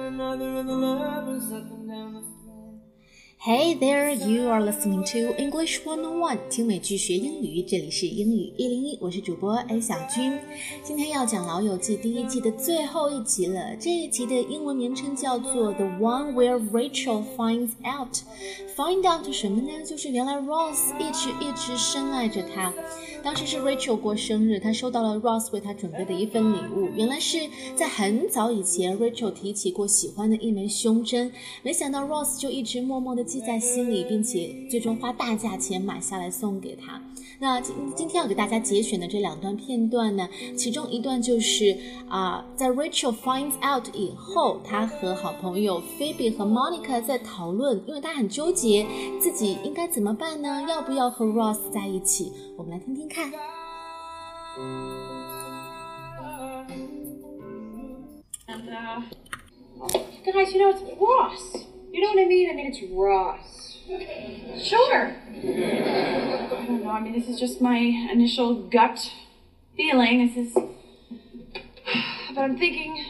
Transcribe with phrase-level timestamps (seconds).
[0.00, 2.22] another of the lovers up and down the
[3.38, 10.38] Hey there, you are listening to English One on One，听美剧学英语，这里是英语一零一，我是主播 A 小军。
[10.84, 19.84] 今天要讲《老友记》第一季的最后一集了，这一集的英文名称叫做 The One Where Rachel Finds Out。Find out 什么呢？
[19.84, 22.72] 就是原来 Ross 一直一直深爱着她。
[23.27, 26.87] 当时是 Rachel 过生日，她收到了 Ross 为她准备的一份礼物。
[26.95, 27.37] 原来是
[27.75, 31.29] 在很早以前，Rachel 提起过喜欢的一枚胸针，
[31.61, 37.01] 没想到 Ross 就一直默默地记在心里，并且最终花大价钱买下来送给她。
[37.39, 41.77] 那今今天要给大家节选的这两段片段呢，其中一段就是
[42.09, 48.87] 啊，在 Rachel finds out 以后，她和好朋友 Phoebe 和 Monica 在讨论，因为她很纠结
[49.21, 50.65] 自己应该怎么办呢？
[50.67, 52.33] 要不要和 Ross 在一起？
[52.57, 53.31] 我们来听听看。
[58.47, 59.03] And, uh,
[60.25, 61.67] guys, you know, it's Ross.
[61.97, 62.47] You know what I mean?
[62.47, 63.79] I mean, it's Ross.
[64.63, 65.15] Sure.
[65.17, 66.91] I don't know.
[66.91, 69.11] I mean, this is just my initial gut
[69.75, 70.27] feeling.
[70.27, 70.53] This is.
[72.35, 73.03] But I'm thinking.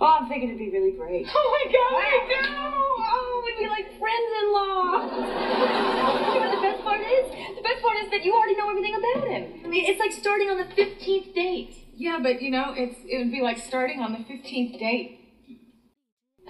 [0.00, 1.28] Oh, I'm thinking it'd be really great.
[1.32, 2.50] Oh my god, I do!
[2.50, 4.90] Oh, we'd be like friends-in-law.
[6.34, 7.30] you know what the best part is?
[7.54, 9.60] The best part is that you already know everything about him.
[9.64, 11.76] I mean, it's like starting on the 15th date.
[11.96, 15.21] Yeah, but you know, it's it would be like starting on the fifteenth date.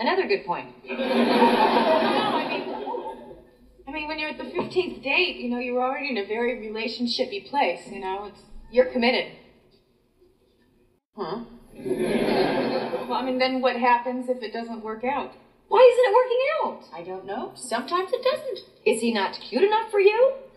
[0.03, 0.69] Another good point.
[0.89, 2.75] No, I mean,
[3.87, 6.57] I mean, when you're at the fifteenth date, you know, you're already in a very
[6.69, 7.87] relationshipy place.
[7.87, 8.41] You know, it's
[8.73, 9.33] You're committed.
[11.17, 11.45] Huh?
[11.77, 15.33] well, I mean, then what happens if it doesn't work out?
[15.69, 16.99] Why isn't it working out?
[16.99, 17.53] I don't know.
[17.55, 18.59] Sometimes it doesn't.
[18.85, 20.33] Is he not cute enough for you?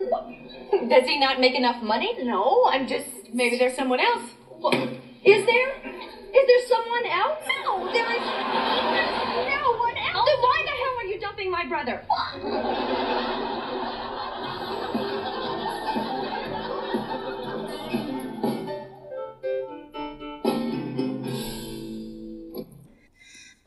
[0.88, 2.12] Does he not make enough money?
[2.24, 3.06] No, I'm just.
[3.32, 4.28] Maybe there's someone else.
[4.58, 4.74] Well,
[5.24, 5.70] is there?
[6.36, 7.48] Is there someone else?
[7.64, 8.20] No, there is.
[8.20, 10.26] No one else.
[10.28, 12.04] Then why the hell are you dumping my brother?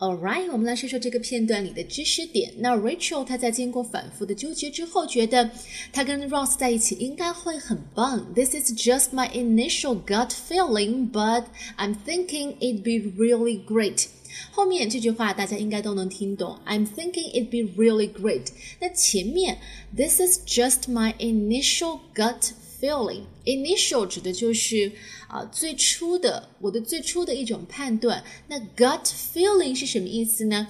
[0.08, 2.52] Alright，我们来说说这个片段里的知识点。
[2.58, 5.48] 那 Rachel 她在经过反复的纠结之后，觉得
[5.92, 8.34] 她跟 Ross 在一起应该会很棒。
[8.34, 11.44] This is just my initial gut feeling, but
[11.78, 14.06] I'm thinking it'd be really great.
[14.50, 16.58] 后面这句话大家应该都能听懂。
[16.66, 18.48] I'm thinking it'd be really great.
[18.80, 19.58] 那前面
[19.96, 22.50] This is just my initial gut
[22.80, 23.22] feeling.
[23.44, 24.92] Initial 指的就是
[25.28, 28.22] 啊、最初的我的最初的一种判断。
[28.48, 30.68] 那 gut feeling 是什么意思呢？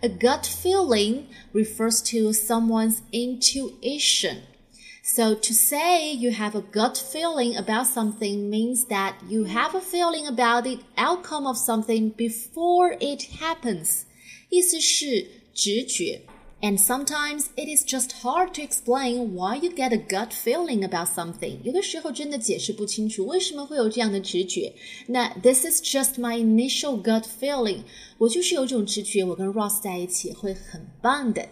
[0.00, 4.38] A gut feeling refers to someone's intuition.
[5.02, 9.80] So to say you have a gut feeling about something means that you have a
[9.80, 14.02] feeling about the outcome of something before it happens.
[14.48, 16.22] 意思是直觉。
[16.62, 21.08] And sometimes it is just hard to explain why you get a gut feeling about
[21.08, 21.58] something.
[21.62, 24.72] 有的时候真的解释不清楚为什么会有这样的直觉。
[25.06, 27.82] 那 This is just my initial gut feeling.
[28.16, 31.46] 我就是有种直觉，我跟 Ross 在一起会很棒的。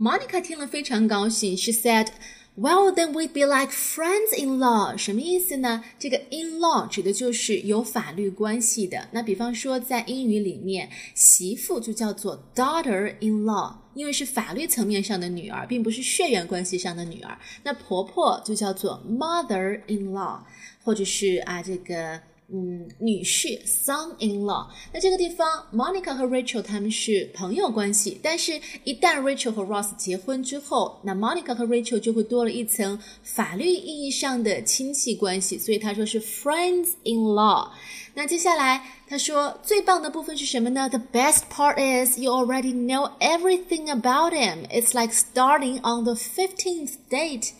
[0.00, 2.08] Monica 听了非常高兴，She said.
[2.55, 5.83] Well, then we'd be like friends-in-law，什么意思呢？
[5.97, 9.09] 这个 in-law 指的就是有法律关系的。
[9.11, 17.35] 那比方说，在英语里面，媳妇就叫做 daughter-in-law，因为是法律层面上的女儿，并不是血缘关系上的女儿。
[17.63, 20.41] 那婆婆就叫做 mother-in-law，
[20.83, 22.21] 或者是啊这个。
[22.55, 24.67] 嗯，女婿 son-in-law。
[24.93, 37.69] 那这个地方，Monica 和 Rachel 他们是朋友关系，但是，一旦 Rachel 和 Ross 结婚之后，那 Monica 和 Rachel 就会多了一层法律意义上的亲戚关系，所以他说是 friends-in-law。
[38.13, 44.67] 那接下来他说最棒的部分是什么呢？The best part is you already know everything about him.
[44.69, 47.53] It's like starting on the fifteenth date.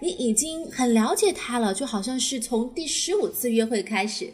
[0.00, 4.32] 你已经很了解他了，就好像是从第十五次约会开始，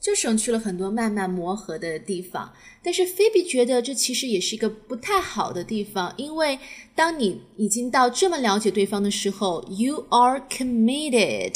[0.00, 2.52] 就省去了很多慢慢磨合的地方。
[2.82, 6.58] 但是菲比觉得这其实也是一个不太好的地方，因为
[6.96, 11.54] 当你已经到这么了解对方的时候，you are committed。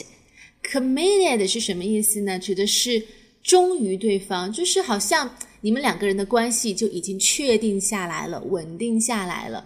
[0.63, 2.39] committed 是什么意思呢？
[2.39, 3.03] 指的是
[3.43, 5.29] 忠于对方，就是好像
[5.61, 9.65] 你们两个人的关系就已经确定下来了，稳定下来了。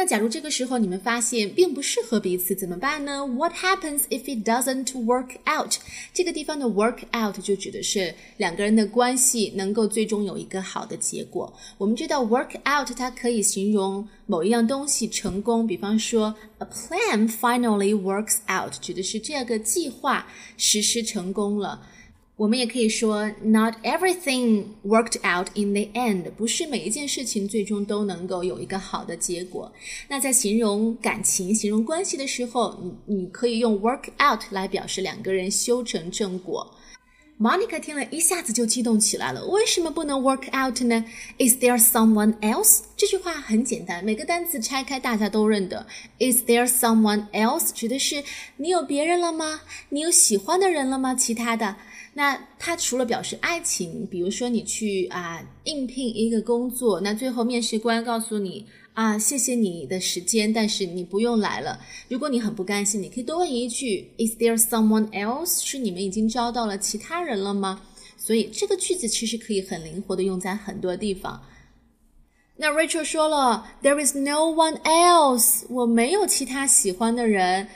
[0.00, 5.74] 那假如这个时候你们发现并不适合彼此，怎么办呢？What happens if it doesn't work out？
[6.14, 11.52] 这个地方的 work out 就指的是两个人的关系能够最终有一个好的结果。
[11.76, 20.26] 我们知道 work out 它可以形容某一样东西成功，比方说 a plan finally works out，指的是这个计划
[20.56, 21.86] 实施成功了。
[22.40, 29.70] 我们也可以说，Not everything worked out in the end，不是每一件事情最终都能够有一个好的结果。
[30.08, 36.66] 那在形容感情、形容关系的时候，你你可以用 work out 来表示两个人修成正果。
[37.38, 41.04] Monica 听了一下子就激动起来了，为什么不能 work out 呢
[41.38, 42.80] ？Is there someone else？
[42.96, 45.86] 这句话很简单，每个单词拆开大家都认得。
[46.18, 47.70] Is there someone else？
[47.74, 48.24] 指的是
[48.56, 49.60] 你有别人了吗？
[49.90, 51.14] 你有喜欢的人了吗？
[51.14, 51.76] 其他的。
[52.12, 61.78] 那它除了表示爱情，比如说你去啊应聘一个工作，那最后面试官告诉你啊谢谢你的时间，但是你不用来了。
[62.08, 65.64] 如果你很不甘心，你可以多问一句：Is there someone else？
[65.64, 67.82] 是你们已经招到了其他人了吗？
[68.18, 71.40] 所以这个句子其实可以很灵活的用在很多地方。
[72.56, 77.68] 那 Rachel 说了：There is no one else，我没有其他喜欢的人。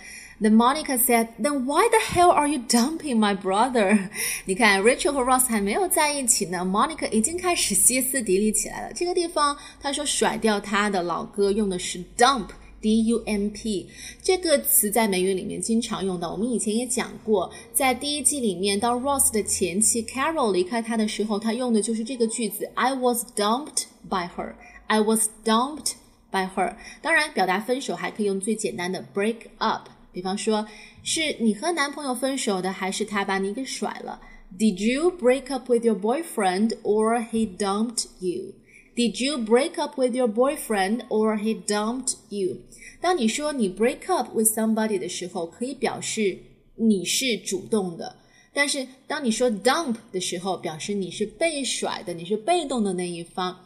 [0.45, 4.11] The Monica said, "Then why the hell are you dumping my brother?"
[4.45, 8.93] 你看，Rachel 和 Ross 还没有在一起呢，Monica 已经开始歇斯底里起来了。
[8.93, 13.89] 这个地方，他说甩掉他的老哥，用的是 dump，d u m p
[14.23, 16.31] 这个词在美语里面经常用到。
[16.31, 24.53] 我们以前也讲过，在第一季里面，当 Ross 的前妻 Carol 离开他的时候，他用的就是这个句子：I was dumped by her.
[24.89, 25.93] I was dumped
[26.31, 26.77] by her.
[27.01, 29.89] 当然，表达分手还可以用最简单的 break up。
[30.14, 30.68] 比方说，
[31.04, 34.20] 是你和男朋友分手的，还是他把你给甩了？
[34.58, 38.56] Did you break up with your boyfriend or he dumped you?
[38.96, 42.58] Did you break up with your boyfriend or he dumped you?
[43.00, 46.38] 当你说你 break up with somebody 的时候，可以表示
[46.76, 48.16] 你是主动的；
[48.52, 53.64] 但是当你说 dump 的时候，表示你是被甩的，你是被动的那一方。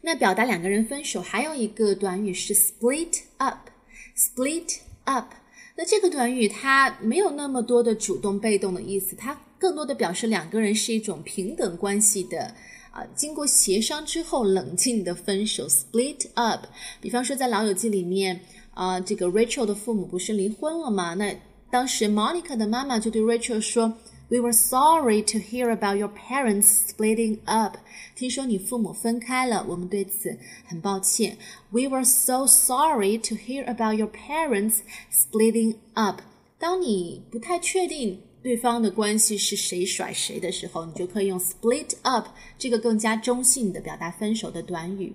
[0.00, 5.26] 那表达两个人分手还有一个短语是 split up，split up。
[5.75, 12.53] 那这个短语它没有那么多的主动被动的意思，它更多的表示两个人是一种平等关系的
[12.91, 16.65] 啊，经过协商之后冷静的分手，split up。
[16.99, 18.39] 比方说在《老友记》里面
[18.73, 21.13] 啊，这个 Rachel 的父母不是离婚了吗？
[21.13, 21.35] 那
[21.69, 23.97] 当时 Monica 的妈妈就对 Rachel 说。
[24.30, 27.76] We were sorry to hear about your parents splitting up.
[28.16, 30.36] 听说你父母分开了，我们对此
[30.66, 31.38] 很抱歉。
[31.70, 34.78] We were so sorry to hear about your parents
[35.12, 36.22] splitting up.
[36.58, 42.28] 当你不太确定对方的关系是谁甩谁的时候，你就可以用 split up
[42.58, 45.14] 这个更加中性的表达分手的短语。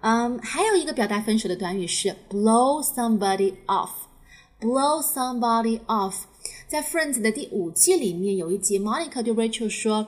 [0.00, 3.90] 嗯，还有一个表达分手的短语是 blow somebody off.
[4.60, 6.24] Blow somebody off.
[6.66, 10.06] 在 Friends 的第五季里面有一集，Monica 对 Rachel 说：“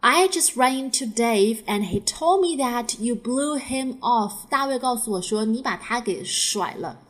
[0.00, 7.00] I just ran into Dave and he told me that you blew him off。”大卫告诉我说你把他给甩了，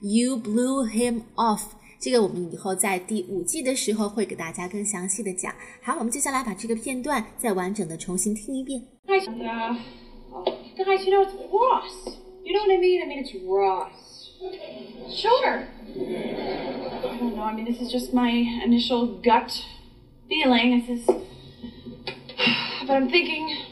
[0.00, 1.62] You blew him off。
[2.00, 5.54] 这个我们以后在第五季的时候会给大家更详细的讲。
[5.82, 8.82] 好，我们接下来把这个片段再完整的重新听一遍。
[9.06, 9.78] Guys, uh,
[10.76, 12.16] guys, you know it's Ross.
[12.42, 13.02] You know what I mean?
[13.02, 13.92] I mean it's Ross.
[15.14, 15.64] Sure.
[17.49, 17.63] I don't know.
[17.63, 19.51] I mean, this is just my initial gut
[20.27, 20.85] feeling.
[20.85, 21.05] This is.
[22.85, 23.65] But I'm thinking.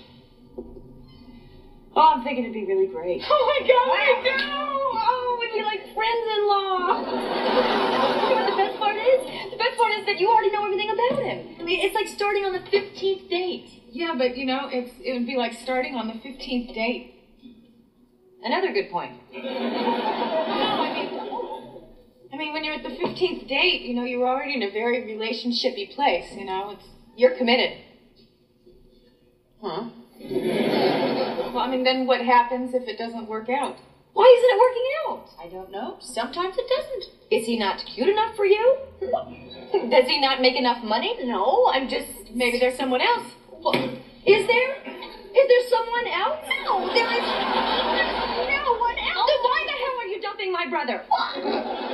[1.95, 3.23] Oh, I'm thinking it'd be really great.
[3.29, 4.91] Oh my god, I know!
[4.93, 6.87] Oh, we'd be like friends-in-law.
[8.29, 9.51] you know what the best part is?
[9.51, 11.55] The best part is that you already know everything about him.
[11.59, 13.69] I mean, it's like starting on the 15th date.
[13.91, 17.13] Yeah, but you know, it's it would be like starting on the 15th date.
[18.43, 19.19] Another good point.
[22.37, 25.01] I mean, when you're at the 15th date, you know, you're already in a very
[25.01, 27.79] relationshipy place, you know, it's, You're committed.
[29.59, 29.85] huh?
[30.21, 33.77] Well, I mean, then what happens if it doesn't work out?
[34.13, 35.29] Why isn't it working out?
[35.43, 35.97] I don't know.
[35.99, 37.05] Sometimes it doesn't.
[37.31, 38.77] Is he not cute enough for you?
[39.89, 41.17] Does he not make enough money?
[41.23, 43.25] No, I'm just, maybe there's someone else.
[43.49, 44.75] Well, is there?
[44.85, 46.45] Is there someone else?
[46.65, 47.25] No, there is.
[47.97, 49.25] There's no one else.
[49.25, 51.03] Then why the hell are you dumping my brother?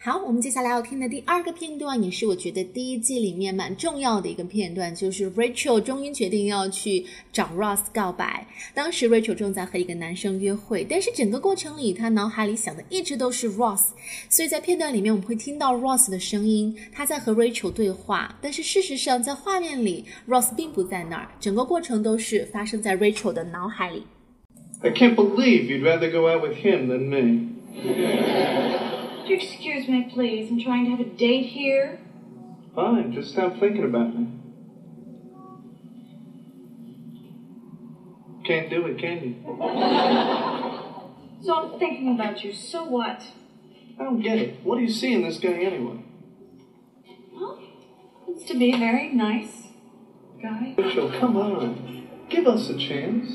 [0.00, 8.46] 好，我们接下来要听的第二个片段，也是我觉得第一季里面蛮重要的一个片段，就是 Rachel 终于决定要去找 Ross 告白。
[8.72, 13.88] 当时 Rachel 正在和一个男生约会，但是整个过程里，她脑海里想的一直都是 Ross。
[14.28, 18.38] 所以在片段里面，我们会听到 Ross 的声音，他在和 Rachel 对话。
[18.40, 24.04] 但是事实上，在画面里，Ross 并不在那儿，整个过程都是发生在 Rachel 的脑海里。
[24.80, 27.48] I can't believe you'd rather go out with him than me.
[29.28, 30.50] Would you excuse me, please?
[30.50, 32.00] I'm trying to have a date here.
[32.74, 34.26] Fine, just stop thinking about me.
[38.46, 40.84] Can't do it, can you?
[41.40, 42.52] So I'm thinking about you.
[42.52, 43.22] So what?
[44.00, 44.64] I don't get it.
[44.64, 46.02] What do you see in this guy anyway?
[47.32, 47.62] Well,
[48.26, 49.68] seems to be a very nice
[50.42, 50.74] guy.
[50.76, 52.08] Rachel, come on.
[52.28, 53.30] Give us a chance.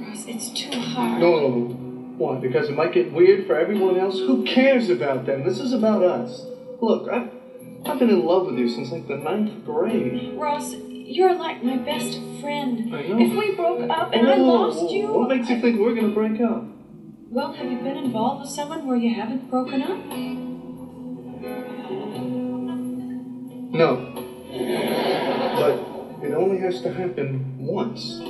[0.00, 1.20] Ross, it's too hard.
[1.20, 1.79] No,
[2.20, 2.36] Why?
[2.36, 4.18] Because it might get weird for everyone else?
[4.18, 5.42] Who cares about them?
[5.42, 6.44] This is about us.
[6.82, 7.30] Look, I've,
[7.86, 10.34] I've been in love with you since like the ninth grade.
[10.36, 12.94] Ross, you're like my best friend.
[12.94, 13.18] I know.
[13.20, 15.10] If we broke up and I lost you.
[15.10, 16.64] What makes you think we're gonna break up?
[17.30, 19.98] Well, have you been involved with someone where you haven't broken up?
[23.72, 23.96] No.
[25.56, 28.20] But it only has to happen once.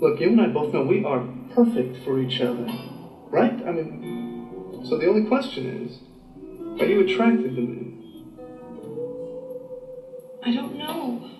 [0.00, 1.24] Look, you and I both know we are
[1.54, 2.66] perfect for each other.
[3.30, 3.54] Right?
[3.66, 5.98] I mean, so the only question is
[6.80, 7.94] are you attracted to me?
[10.42, 11.30] I don't know.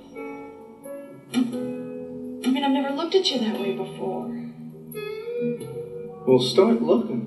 [1.34, 4.30] I mean, I've never looked at you that way before.
[6.26, 7.24] Well, start looking.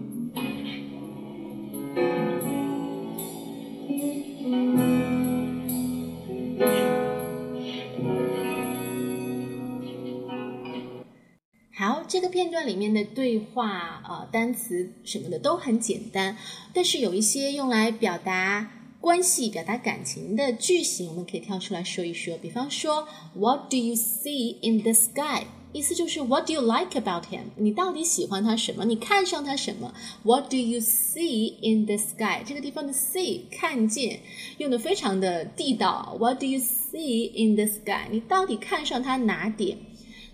[13.18, 16.38] 对话、呃单词什么的都很简单，
[16.72, 18.70] 但是有一些用来表达
[19.02, 22.38] 关系、表达感情的句型，我们可以跳出来说一说。
[22.38, 25.46] 比方说，What do you see in the sky？
[25.74, 27.46] 意思就是 What do you like about him？
[27.56, 28.86] 你到底喜欢他什么？
[28.86, 32.44] 你看上他什么？What do you see in the sky？
[32.46, 34.20] 这个地方的 see 看见
[34.60, 36.16] 用的非常的地道。
[36.20, 38.10] What do you see in the sky？
[38.12, 39.80] 你到底看上他哪点？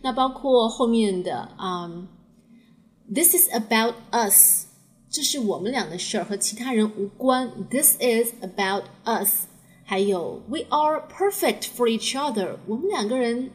[0.02, 2.23] 那包括后面的，嗯、t
[3.15, 4.67] h i s is about us，
[5.09, 7.51] 这是我们俩的事儿，和其他人无关。
[7.71, 9.47] This is about us。
[9.85, 13.51] 还有，We are perfect for each other，我们两个人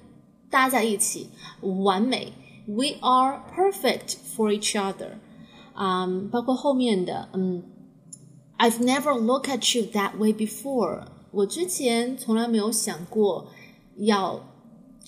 [0.50, 1.30] 搭在一起
[1.62, 2.34] 完美。
[2.66, 5.18] We are perfect for each other。
[5.76, 7.64] 嗯，包括后面的，嗯，
[8.58, 11.04] I've never looked at you that way before。
[11.32, 13.48] 我之前从来没有想过
[13.98, 14.50] 要。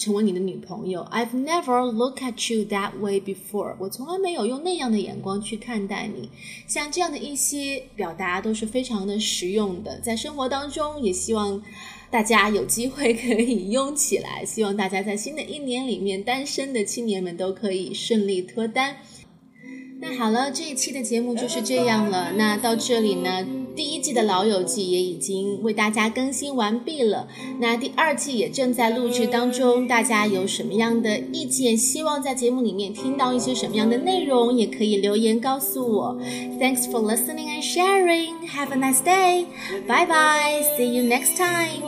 [0.00, 3.76] 成为你的女朋友，I've never looked at you that way before。
[3.78, 6.30] 我从来没有用那样的眼光去看待你。
[6.66, 11.62] 像这样的一些表达都是非常的实用的，在生活当中也希望
[12.10, 14.42] 大家有机会可以用起来。
[14.42, 18.96] 希望大家在新的一年里面，单身的青年们都可以顺利脱单。
[20.02, 22.32] 那好了，这一期的节目就是这样了。
[22.32, 27.28] 那到这里呢，第一季的《老友记》也已经为大家更新完毕了。
[27.58, 31.76] 那第二季也正在录制当中，大家有什么样的意见？
[31.76, 36.18] 希望在节目里面听到一些什么样的内容，也可以留言告诉我。
[36.58, 38.48] Thanks for listening and sharing.
[38.48, 39.44] Have a nice day.
[39.86, 40.62] Bye bye.
[40.78, 41.82] See you next time.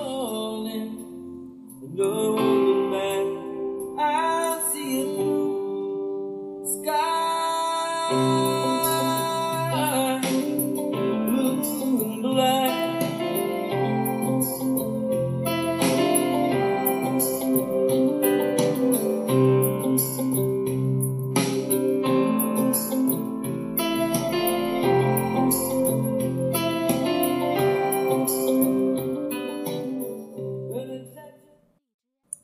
[12.23, 12.52] blood.